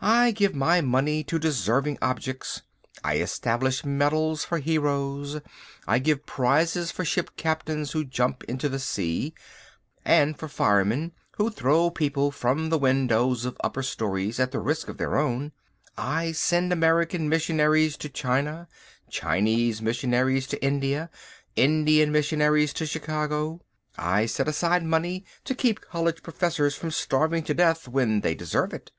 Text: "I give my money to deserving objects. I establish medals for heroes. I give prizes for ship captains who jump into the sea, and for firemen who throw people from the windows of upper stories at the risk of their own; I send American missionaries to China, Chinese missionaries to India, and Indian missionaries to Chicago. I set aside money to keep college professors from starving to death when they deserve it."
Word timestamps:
"I 0.00 0.30
give 0.30 0.54
my 0.54 0.80
money 0.80 1.22
to 1.24 1.38
deserving 1.38 1.98
objects. 2.00 2.62
I 3.04 3.16
establish 3.16 3.84
medals 3.84 4.42
for 4.42 4.56
heroes. 4.56 5.42
I 5.86 5.98
give 5.98 6.24
prizes 6.24 6.90
for 6.90 7.04
ship 7.04 7.36
captains 7.36 7.92
who 7.92 8.02
jump 8.02 8.42
into 8.44 8.70
the 8.70 8.78
sea, 8.78 9.34
and 10.02 10.34
for 10.38 10.48
firemen 10.48 11.12
who 11.36 11.50
throw 11.50 11.90
people 11.90 12.30
from 12.30 12.70
the 12.70 12.78
windows 12.78 13.44
of 13.44 13.58
upper 13.62 13.82
stories 13.82 14.40
at 14.40 14.50
the 14.50 14.60
risk 14.60 14.88
of 14.88 14.96
their 14.96 15.18
own; 15.18 15.52
I 15.98 16.32
send 16.32 16.72
American 16.72 17.28
missionaries 17.28 17.98
to 17.98 18.08
China, 18.08 18.68
Chinese 19.10 19.82
missionaries 19.82 20.46
to 20.46 20.64
India, 20.64 21.10
and 21.54 21.68
Indian 21.70 22.10
missionaries 22.10 22.72
to 22.72 22.86
Chicago. 22.86 23.60
I 23.98 24.24
set 24.24 24.48
aside 24.48 24.84
money 24.84 25.26
to 25.44 25.54
keep 25.54 25.82
college 25.82 26.22
professors 26.22 26.74
from 26.74 26.92
starving 26.92 27.42
to 27.42 27.52
death 27.52 27.86
when 27.86 28.22
they 28.22 28.34
deserve 28.34 28.72
it." 28.72 28.90